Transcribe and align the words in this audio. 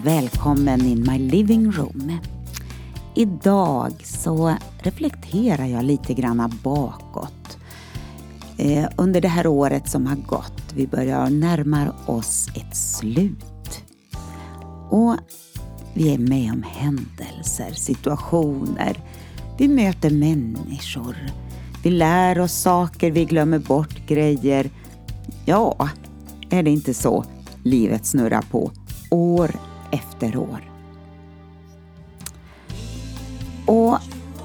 Och 0.00 0.06
välkommen 0.06 0.80
in 0.80 1.06
my 1.10 1.18
living 1.18 1.72
room. 1.72 2.18
Idag 3.14 3.92
så 4.04 4.56
reflekterar 4.78 5.66
jag 5.66 5.84
lite 5.84 6.14
granna 6.14 6.50
bakåt. 6.62 7.58
Eh, 8.56 8.88
under 8.96 9.20
det 9.20 9.28
här 9.28 9.46
året 9.46 9.88
som 9.88 10.06
har 10.06 10.16
gått. 10.16 10.62
Vi 10.74 10.86
börjar 10.86 11.30
närma 11.30 11.94
oss 12.06 12.48
ett 12.54 12.76
slut. 12.76 13.84
Och 14.90 15.16
vi 15.94 16.14
är 16.14 16.18
med 16.18 16.52
om 16.52 16.62
händelser, 16.62 17.72
situationer. 17.74 18.96
Vi 19.58 19.68
möter 19.68 20.10
människor. 20.10 21.16
Vi 21.82 21.90
lär 21.90 22.40
oss 22.40 22.52
saker, 22.52 23.10
vi 23.10 23.24
glömmer 23.24 23.58
bort 23.58 24.06
grejer. 24.06 24.70
Ja, 25.44 25.88
är 26.50 26.62
det 26.62 26.70
inte 26.70 26.94
så 26.94 27.24
livet 27.64 28.06
snurrar 28.06 28.44
på 28.50 28.70
år 29.10 29.69
efter 29.92 30.36
år? 30.36 30.72
Och 33.66 33.98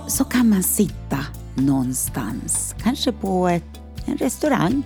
så 0.07 0.23
kan 0.23 0.49
man 0.49 0.63
sitta 0.63 1.17
någonstans, 1.55 2.75
kanske 2.83 3.11
på 3.11 3.47
ett, 3.47 3.81
en 4.05 4.17
restaurang. 4.17 4.83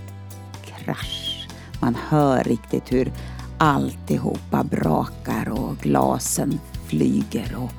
Krasch. 0.64 1.48
Man 1.80 1.96
hör 2.08 2.44
riktigt 2.44 2.92
hur 2.92 3.12
alltihopa 3.58 4.64
brakar 4.64 5.48
och 5.48 5.76
glasen 5.78 6.60
flyger 6.86 7.56
och 7.56 7.70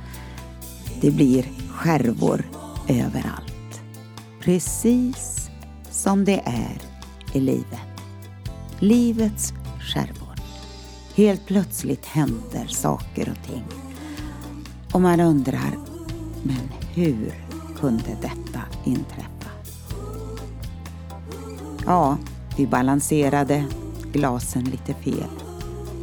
det 1.01 1.11
blir 1.11 1.45
skärvor 1.69 2.49
överallt. 2.87 3.81
Precis 4.41 5.49
som 5.91 6.25
det 6.25 6.41
är 6.45 6.81
i 7.33 7.39
livet. 7.39 7.79
Livets 8.79 9.53
skärvor. 9.79 10.20
Helt 11.15 11.45
plötsligt 11.45 12.05
händer 12.05 12.67
saker 12.67 13.29
och 13.29 13.47
ting. 13.47 13.63
Och 14.93 15.01
man 15.01 15.19
undrar, 15.19 15.77
men 16.43 16.69
hur 16.93 17.45
kunde 17.79 18.17
detta 18.21 18.61
inträffa? 18.85 19.49
Ja, 21.85 22.17
vi 22.57 22.67
balanserade 22.67 23.65
glasen 24.11 24.63
lite 24.63 24.93
fel. 24.93 25.29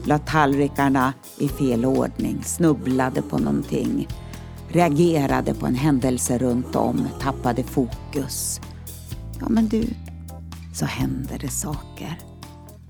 La 0.04 0.18
tallrikarna 0.18 1.12
i 1.38 1.48
fel 1.48 1.84
ordning, 1.84 2.42
snubblade 2.44 3.22
på 3.22 3.38
någonting, 3.38 4.08
reagerade 4.68 5.54
på 5.54 5.66
en 5.66 5.74
händelse 5.74 6.38
runt 6.38 6.76
om, 6.76 7.08
tappade 7.20 7.62
fokus. 7.62 8.60
Ja 9.40 9.48
men 9.48 9.68
du, 9.68 9.84
så 10.74 10.84
händer 10.84 11.38
det 11.38 11.48
saker. 11.48 12.18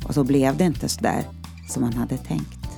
Och 0.07 0.15
så 0.15 0.25
blev 0.25 0.57
det 0.57 0.65
inte 0.65 0.89
så 0.89 1.01
där 1.01 1.25
som 1.69 1.83
man 1.83 1.93
hade 1.93 2.17
tänkt. 2.17 2.69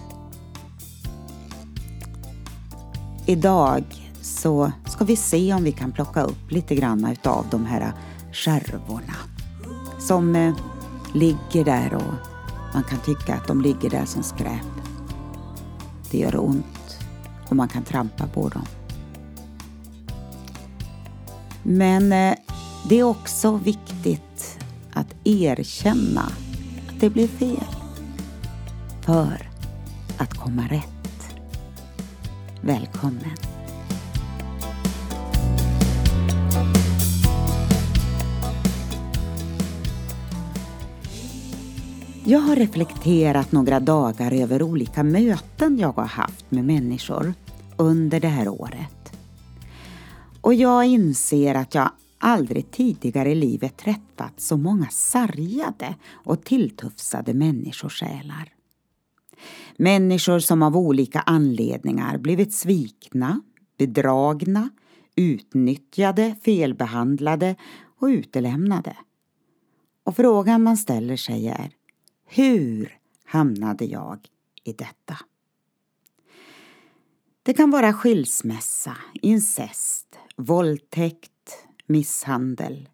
Idag 3.27 3.85
så 4.23 4.73
ska 4.87 5.05
vi 5.05 5.17
se 5.17 5.55
om 5.55 5.65
vi 5.65 5.73
kan 5.73 5.93
plocka 5.93 6.23
upp 6.23 6.51
lite 6.51 6.75
grann 6.75 7.05
utav 7.05 7.47
de 7.51 7.67
här 7.67 7.93
skärvorna 8.33 9.15
som 9.99 10.37
eh, 10.37 10.55
ligger 11.15 11.65
där 11.65 11.95
och 11.95 12.15
man 12.75 12.83
kan 12.83 12.99
tycka 12.99 13.35
att 13.35 13.47
de 13.47 13.61
ligger 13.61 13.91
där 13.91 14.05
som 14.05 14.23
skräp. 14.23 14.67
Det 16.11 16.19
gör 16.19 16.41
ont 16.41 16.99
och 17.49 17.57
man 17.57 17.69
kan 17.69 17.83
trampa 17.83 18.27
på 18.27 18.49
dem. 18.49 18.65
Men 21.63 22.13
eh, 22.13 22.35
det 22.89 22.99
är 22.99 23.03
också 23.03 23.57
viktigt 23.57 24.59
att 24.93 25.15
erkänna 25.25 26.23
att 26.89 27.01
det 27.01 27.11
blir 27.11 27.29
fel. 27.29 27.80
För 29.11 29.49
att 30.19 30.35
komma 30.35 30.63
rätt. 30.71 31.37
Välkommen! 32.61 33.37
Jag 42.25 42.39
har 42.39 42.57
reflekterat 42.57 43.53
några 43.53 43.81
dagar 43.81 44.33
över 44.33 44.63
olika 44.63 45.03
möten 45.03 45.79
jag 45.79 45.93
har 45.93 46.05
haft 46.05 46.51
med 46.51 46.65
människor 46.65 47.35
under 47.77 48.21
det 48.21 48.29
här 48.29 48.49
året. 48.49 49.13
Och 50.41 50.55
jag 50.55 50.87
inser 50.87 51.55
att 51.55 51.75
jag 51.75 51.91
aldrig 52.19 52.71
tidigare 52.71 53.31
i 53.31 53.35
livet 53.35 53.77
träffat 53.77 54.33
så 54.37 54.57
många 54.57 54.87
sargade 54.91 55.95
och 56.13 56.45
tilltufsade 56.45 57.35
människosjälar. 57.35 58.60
Människor 59.77 60.39
som 60.39 60.63
av 60.63 60.77
olika 60.77 61.21
anledningar 61.21 62.19
blivit 62.19 62.55
svikna, 62.55 63.41
bedragna, 63.79 64.71
utnyttjade, 65.17 66.37
felbehandlade 66.43 67.57
och 67.99 68.07
utelämnade. 68.07 68.97
Och 70.05 70.17
frågan 70.17 70.63
man 70.63 70.77
ställer 70.77 71.17
sig 71.17 71.49
är 71.49 71.71
hur 72.27 72.99
hamnade 73.25 73.85
jag 73.85 74.19
i 74.65 74.73
detta? 74.73 75.17
Det 77.43 77.55
kan 77.55 77.71
vara 77.71 77.93
skilsmässa, 77.93 78.97
incest, 79.15 80.19
våldtäkt, 80.37 81.67
misshandel, 81.87 82.89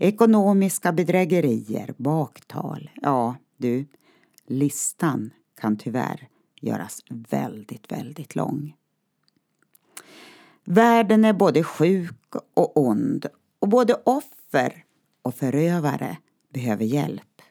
ekonomiska 0.00 0.92
bedrägerier, 0.92 1.94
baktal. 1.96 2.90
Ja, 2.94 3.36
du, 3.56 3.86
listan 4.46 5.30
kan 5.62 5.76
tyvärr 5.76 6.28
göras 6.60 7.02
väldigt, 7.08 7.92
väldigt 7.92 8.34
lång. 8.34 8.76
Världen 10.64 11.24
är 11.24 11.32
både 11.32 11.62
sjuk 11.64 12.34
och 12.54 12.76
ond 12.76 13.26
och 13.58 13.68
både 13.68 13.94
offer 13.94 14.84
och 15.22 15.34
förövare 15.34 16.16
behöver 16.52 16.84
hjälp. 16.84 17.42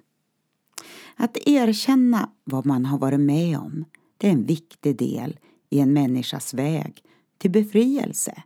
Att 1.15 1.37
erkänna 1.47 2.29
vad 2.43 2.65
man 2.65 2.85
har 2.85 2.97
varit 2.97 3.19
med 3.19 3.57
om, 3.57 3.85
det 4.17 4.27
är 4.27 4.31
en 4.31 4.45
viktig 4.45 4.97
del 4.97 5.39
i 5.69 5.79
en 5.79 5.93
människas 5.93 6.53
väg 6.53 7.03
till 7.37 7.51
befrielse. 7.51 8.43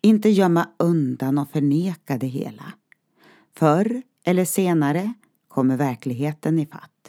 Inte 0.00 0.28
gömma 0.28 0.68
undan 0.78 1.38
och 1.38 1.50
förneka 1.50 2.18
det 2.18 2.26
hela. 2.26 2.72
Förr 3.54 4.02
eller 4.24 4.44
senare 4.44 5.12
kommer 5.48 5.76
verkligheten 5.76 6.58
i 6.58 6.66
fatt. 6.66 6.99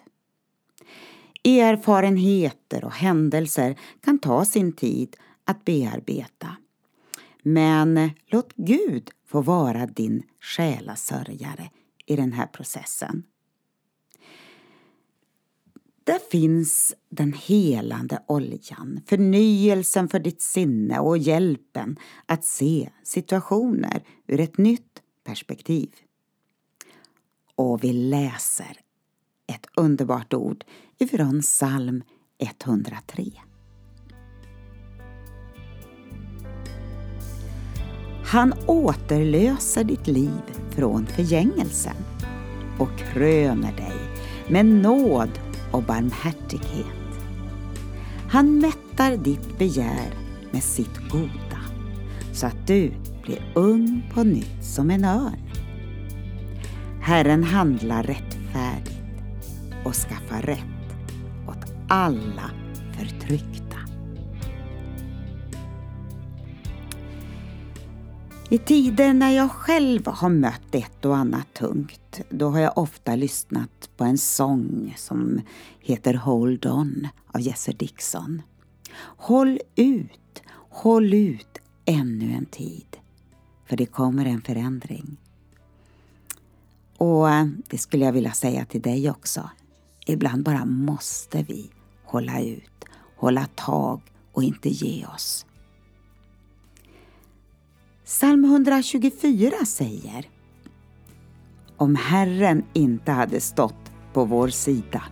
Erfarenheter 1.44 2.86
och 2.86 2.92
händelser 2.92 3.80
kan 4.02 4.20
ta 4.20 4.46
sin 4.46 4.74
tid 4.74 5.16
att 5.46 5.66
bearbeta. 5.66 6.58
Men 7.44 8.10
låt 8.26 8.54
Gud 8.56 9.10
få 9.28 9.42
vara 9.42 9.86
din 9.86 10.24
själasörjare 10.40 11.70
i 12.06 12.16
den 12.16 12.34
här 12.34 12.48
processen. 12.48 13.24
Där 16.04 16.20
finns 16.32 16.96
den 17.10 17.34
helande 17.34 18.24
oljan, 18.28 19.02
förnyelsen 19.06 20.10
för 20.10 20.20
ditt 20.20 20.42
sinne 20.42 21.00
och 21.00 21.18
hjälpen 21.18 22.00
att 22.26 22.46
se 22.46 22.90
situationer 23.04 24.04
ur 24.28 24.40
ett 24.40 24.58
nytt 24.58 25.02
perspektiv. 25.24 25.90
Och 27.56 27.84
vi 27.84 27.94
läser 27.94 28.78
ett 29.48 29.66
underbart 29.76 30.34
ord 30.34 30.64
ifrån 31.02 31.42
psalm 31.42 32.04
103. 32.40 33.24
Han 38.26 38.54
återlöser 38.66 39.84
ditt 39.84 40.08
liv 40.08 40.42
från 40.70 41.06
förgängelsen 41.06 41.96
och 42.80 42.98
kröner 42.98 43.76
dig 43.78 43.98
med 44.50 44.66
nåd 44.66 45.40
och 45.72 45.84
barmhärtighet. 45.84 46.86
Han 48.30 48.60
mättar 48.60 49.18
ditt 49.18 49.58
begär 49.58 50.14
med 50.52 50.64
sitt 50.64 51.10
goda 51.10 51.62
så 52.34 52.48
att 52.48 52.68
du 52.68 52.92
blir 53.24 53.52
ung 53.56 54.12
på 54.14 54.24
nytt 54.24 54.66
som 54.66 54.92
en 54.92 55.06
örn. 55.06 55.50
Herren 57.02 57.44
handlar 57.44 58.04
rättfärdigt 58.04 59.02
och 59.86 59.96
skaffar 59.96 60.42
rätt 60.42 60.71
alla 61.94 62.52
förtryckta. 62.98 63.78
I 68.50 68.58
tider 68.58 69.14
när 69.14 69.32
jag 69.32 69.52
själv 69.52 70.08
har 70.08 70.30
mött 70.30 70.76
ett 70.76 71.06
och 71.06 71.18
annat 71.18 71.54
tungt, 71.54 72.22
då 72.30 72.50
har 72.50 72.60
jag 72.60 72.78
ofta 72.78 73.16
lyssnat 73.16 73.90
på 73.98 74.04
en 74.04 74.18
sång 74.18 74.94
som 74.98 75.42
heter 75.80 76.14
Hold 76.14 76.66
On 76.66 77.08
av 77.28 77.42
Jesse 77.42 77.72
Dixon. 77.72 78.42
Håll 79.02 79.60
ut, 79.76 80.44
håll 80.70 81.14
ut 81.14 81.58
ännu 81.86 82.34
en 82.34 82.46
tid, 82.46 82.98
för 83.66 83.78
det 83.78 83.86
kommer 83.86 84.26
en 84.26 84.42
förändring. 84.42 85.18
Och 86.98 87.30
eh, 87.30 87.48
det 87.68 87.78
skulle 87.78 88.06
jag 88.06 88.14
vilja 88.14 88.32
säga 88.32 88.66
till 88.66 88.82
dig 88.82 89.10
också. 89.10 89.50
Ibland 90.06 90.44
bara 90.44 90.66
måste 90.66 91.44
vi 91.44 91.70
hålla 92.12 92.42
ut, 92.42 92.86
hålla 93.18 93.46
tag 93.56 94.02
och 94.32 94.44
inte 94.44 94.70
ge 94.70 95.06
oss. 95.06 95.46
Psalm 98.06 98.46
124 98.46 99.52
säger 99.66 100.30
Om 101.78 101.96
Herren 101.96 102.64
inte 102.74 103.12
hade 103.12 103.42
stått 103.42 103.92
på 104.14 104.26
vår 104.26 104.48
sida 104.48 105.04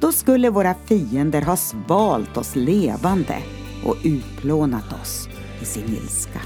då 0.00 0.12
skulle 0.12 0.50
våra 0.50 0.74
fiender 0.74 1.42
ha 1.42 1.56
svalt 1.56 2.36
oss 2.36 2.56
levande 2.56 3.42
och 3.84 3.96
utplånat 4.04 4.92
oss 5.02 5.28
i 5.62 5.64
sin 5.64 5.84
ilska. 5.84 6.40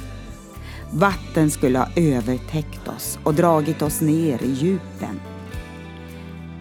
Vatten 0.92 1.50
skulle 1.50 1.78
ha 1.78 1.88
övertäckt 1.96 2.88
oss 2.88 3.18
och 3.24 3.34
dragit 3.34 3.82
oss 3.82 4.00
ner 4.00 4.42
i 4.42 4.50
djupen. 4.50 5.20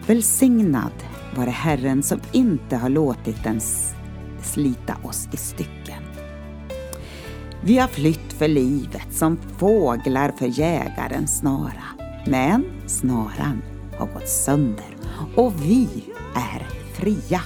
Välsignad 0.08 1.04
vare 1.36 1.50
Herren 1.50 2.04
som 2.04 2.20
inte 2.32 2.76
har 2.76 2.90
låtit 2.90 3.44
den 3.44 3.60
slita 4.42 4.98
oss 5.04 5.28
i 5.32 5.38
stycken. 5.38 6.04
Vi 7.64 7.78
har 7.78 7.88
flytt 7.88 8.34
för 8.34 8.48
livet 8.48 9.14
som 9.14 9.38
fåglar 9.38 10.32
för 10.32 10.60
jägarens 10.60 11.38
snara. 11.38 11.84
Men 12.28 12.66
snaran 12.86 13.62
har 13.98 14.08
gått 14.14 14.30
sönder 14.30 14.98
och 15.36 15.54
vi 15.62 15.88
är 16.36 16.68
fria. 16.94 17.42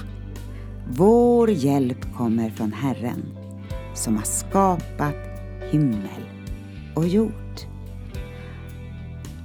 Vår 0.90 1.50
hjälp 1.50 2.14
kommer 2.16 2.50
från 2.50 2.72
Herren 2.72 3.22
som 3.94 4.16
har 4.16 4.24
skapat 4.24 5.16
himmel 5.70 6.22
och 6.94 7.08
jord. 7.08 7.71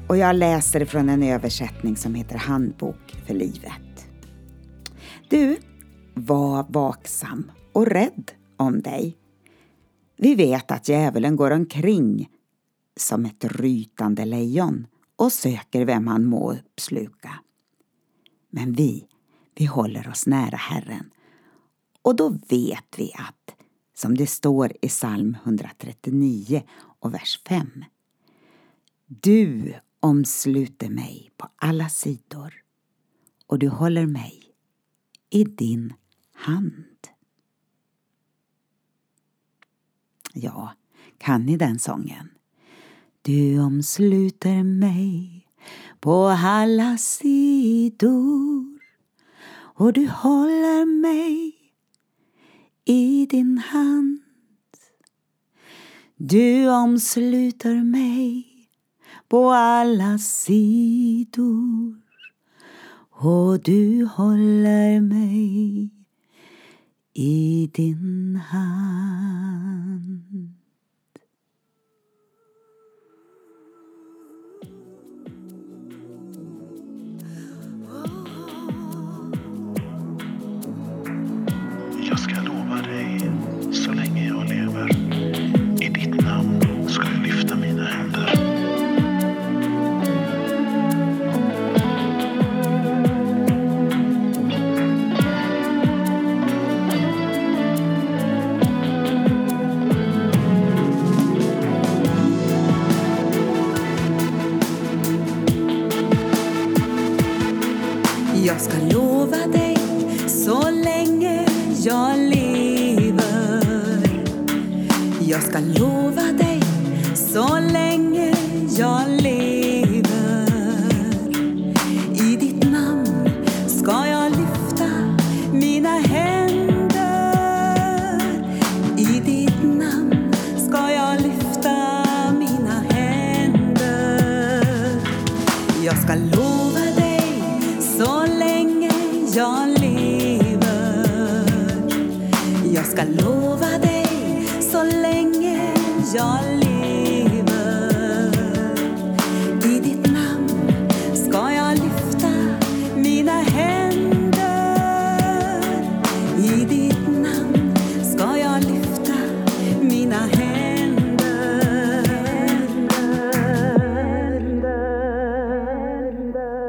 Och 0.09 0.17
jag 0.17 0.35
läser 0.35 0.85
från 0.85 1.09
en 1.09 1.23
översättning 1.23 1.97
som 1.97 2.15
heter 2.15 2.37
Handbok 2.37 3.15
för 3.25 3.33
livet. 3.33 4.07
Du, 5.29 5.57
var 6.13 6.65
vaksam 6.69 7.51
och 7.73 7.85
rädd 7.85 8.31
om 8.57 8.81
dig. 8.81 9.17
Vi 10.17 10.35
vet 10.35 10.71
att 10.71 10.87
djävulen 10.87 11.35
går 11.35 11.51
omkring 11.51 12.29
som 12.95 13.25
ett 13.25 13.43
rytande 13.43 14.25
lejon 14.25 14.87
och 15.15 15.31
söker 15.31 15.85
vem 15.85 16.07
han 16.07 16.25
må 16.25 16.53
uppsluka. 16.53 17.33
Men 18.49 18.73
vi, 18.73 19.07
vi 19.55 19.65
håller 19.65 20.09
oss 20.09 20.27
nära 20.27 20.57
Herren 20.57 21.09
och 22.01 22.15
då 22.15 22.29
vet 22.29 22.95
vi 22.97 23.11
att, 23.15 23.55
som 23.97 24.17
det 24.17 24.27
står 24.27 24.71
i 24.81 24.87
psalm 24.87 25.37
139 25.43 26.63
och 26.99 27.13
vers 27.13 27.41
5. 27.47 27.85
Du 29.07 29.73
omsluter 30.07 30.89
mig 30.89 31.31
på 31.37 31.49
alla 31.55 31.89
sidor 31.89 32.53
och 33.47 33.59
du 33.59 33.69
håller 33.69 34.05
mig 34.05 34.43
i 35.29 35.43
din 35.43 35.93
hand. 36.33 37.07
Ja, 40.33 40.73
kan 41.17 41.45
ni 41.45 41.57
den 41.57 41.79
sången? 41.79 42.29
Du 43.21 43.59
omsluter 43.59 44.63
mig 44.63 45.47
på 45.99 46.27
alla 46.27 46.97
sidor 46.97 48.79
och 49.53 49.93
du 49.93 50.07
håller 50.07 50.85
mig 50.85 51.55
i 52.85 53.25
din 53.25 53.57
hand. 53.57 54.21
Du 56.15 56.69
omsluter 56.69 57.83
mig 57.83 58.56
på 59.29 59.49
alla 59.51 60.17
sidor 60.17 61.95
och 63.11 63.59
du 63.59 64.05
håller 64.05 65.01
mig 65.01 65.89
i 67.13 67.69
din 67.73 68.35
hand. 68.35 69.37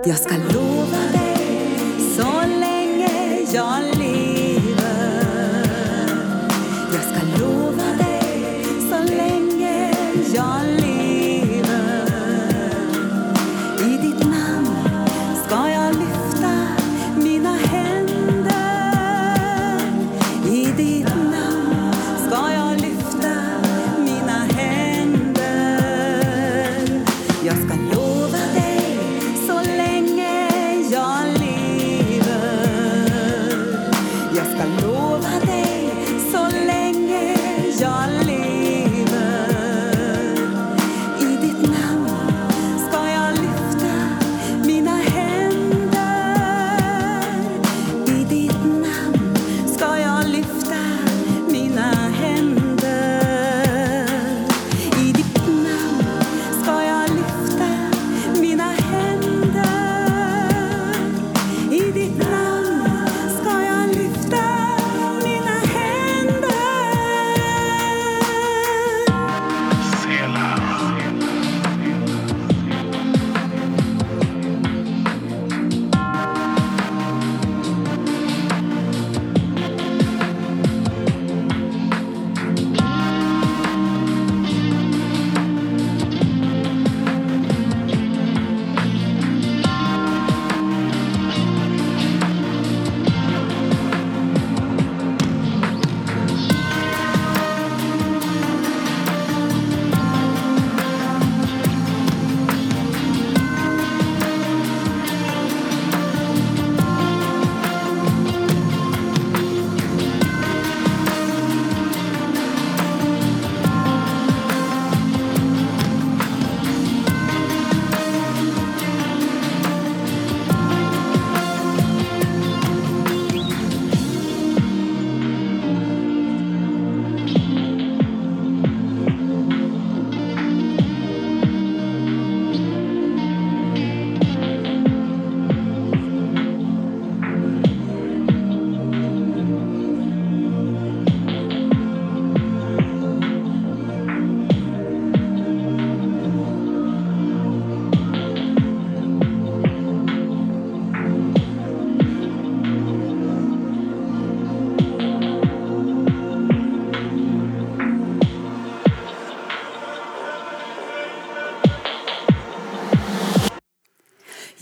Jag 0.08 0.18
ska 0.18 0.34
lova 0.36 1.12
dig 1.12 1.78
så 2.16 2.40
länge 2.60 3.46
jag 3.52 3.98
lever. 3.98 5.70
Jag 6.92 7.02
ska 7.02 7.44
lova 7.44 7.97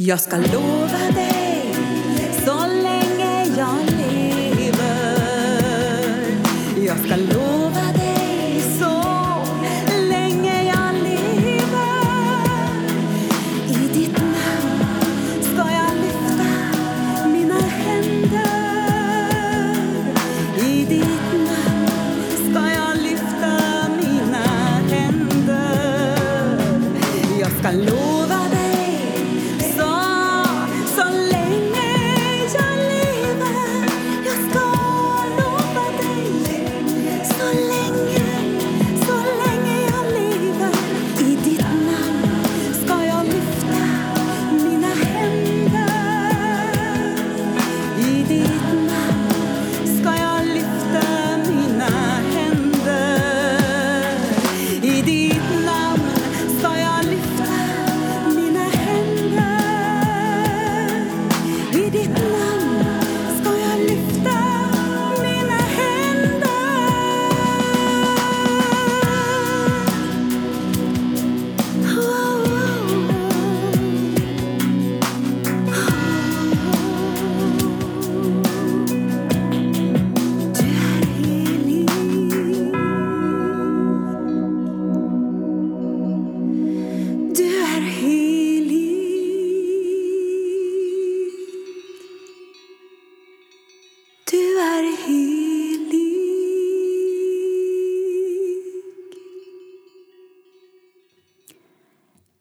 Jag 0.06 0.20
ska 0.20 0.36
lova 0.36 1.05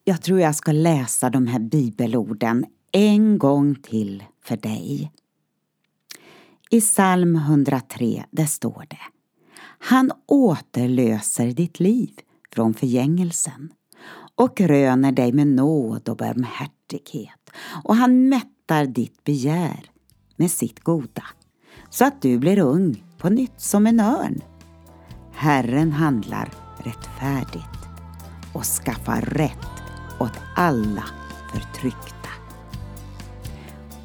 Jag 0.07 0.21
tror 0.21 0.39
jag 0.39 0.55
ska 0.55 0.71
läsa 0.71 1.29
de 1.29 1.47
här 1.47 1.59
bibelorden 1.59 2.65
en 2.91 3.37
gång 3.37 3.75
till 3.75 4.23
för 4.43 4.57
dig. 4.57 5.11
I 6.69 6.81
psalm 6.81 7.35
103, 7.35 8.25
där 8.31 8.45
står 8.45 8.85
det 8.89 8.99
Han 9.79 10.11
återlöser 10.25 11.51
ditt 11.51 11.79
liv 11.79 12.11
från 12.51 12.73
förgängelsen 12.73 13.73
och 14.35 14.61
röner 14.61 15.11
dig 15.11 15.33
med 15.33 15.47
nåd 15.47 16.09
och 16.09 16.17
barmhärtighet 16.17 17.49
och 17.83 17.95
han 17.95 18.29
mättar 18.29 18.85
ditt 18.85 19.23
begär 19.23 19.89
med 20.35 20.51
sitt 20.51 20.79
goda 20.79 21.23
så 21.89 22.05
att 22.05 22.21
du 22.21 22.37
blir 22.37 22.59
ung 22.59 23.03
på 23.17 23.29
nytt 23.29 23.61
som 23.61 23.87
en 23.87 23.99
örn. 23.99 24.41
Herren 25.33 25.91
handlar 25.91 26.53
rättfärdigt 26.77 27.79
och 28.53 28.63
skaffar 28.63 29.21
rätt 29.21 29.74
åt 30.19 30.39
alla 30.55 31.03
förtryckta. 31.53 32.29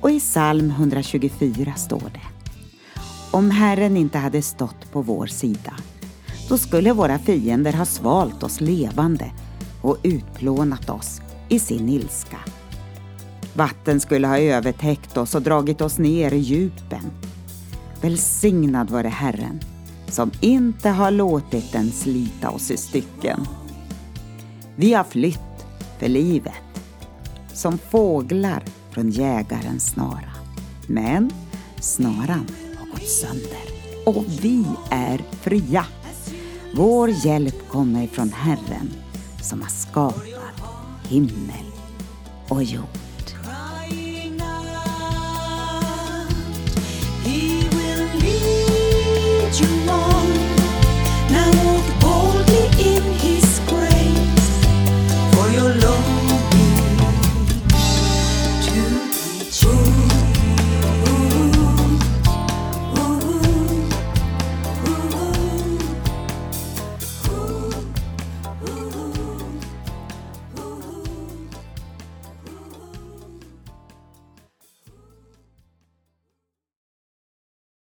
Och 0.01 0.11
i 0.11 0.21
psalm 0.21 0.71
124 0.71 1.75
står 1.75 2.11
det 2.15 2.51
Om 3.31 3.51
Herren 3.51 3.97
inte 3.97 4.19
hade 4.19 4.43
stått 4.43 4.93
på 4.93 5.03
vår 5.03 5.27
sida 5.27 5.73
då 6.49 6.59
skulle 6.59 6.93
våra 6.93 7.19
fiender 7.19 7.73
ha 7.73 7.85
svalt 7.85 8.43
oss 8.43 8.61
levande 8.61 9.33
och 9.83 9.97
utplånat 10.03 10.91
oss 10.91 11.21
i 11.49 11.59
sin 11.59 11.89
ilska. 11.89 12.39
Vatten 13.55 14.01
skulle 14.01 14.27
ha 14.27 14.39
övertäckt 14.39 15.17
oss 15.17 15.35
och 15.35 15.43
dragit 15.43 15.81
oss 15.81 15.99
ner 15.99 16.33
i 16.33 16.39
djupen. 16.39 17.11
Välsignad 18.01 18.91
vare 18.91 19.09
Herren 19.09 19.61
som 20.09 20.31
inte 20.41 20.89
har 20.89 21.11
låtit 21.11 21.73
den 21.73 21.91
slita 21.91 22.51
oss 22.51 22.71
i 22.71 22.77
stycken. 22.77 23.47
Vi 24.77 24.93
har 24.95 25.05
flytt 25.05 25.50
för 26.01 26.09
livet, 26.09 26.53
som 27.53 27.79
fåglar 27.79 28.65
från 28.91 29.11
jägarens 29.11 29.87
snara. 29.87 30.33
Men 30.87 31.31
snaran 31.81 32.47
har 32.79 32.87
gått 32.87 33.09
sönder 33.09 33.63
och 34.07 34.25
vi 34.43 34.65
är 34.91 35.19
fria. 35.41 35.87
Vår 36.75 37.11
hjälp 37.11 37.69
kommer 37.69 38.07
från 38.07 38.33
Herren 38.33 38.91
som 39.43 39.63
har 39.63 39.69
skapat 39.69 40.25
himmel 41.09 41.67
och 42.49 42.63
jord. 42.63 43.00